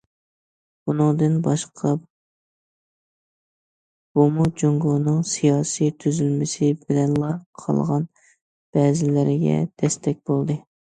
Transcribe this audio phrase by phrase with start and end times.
[0.89, 1.91] بۇنىڭدىن باشقا،
[4.21, 7.33] بۇمۇ جۇڭگونىڭ سىياسىي تۈزۈلمىسى بىلەنلا
[7.65, 8.13] قالغان
[8.79, 10.63] بەزىلەرگە دەستەك بولدى.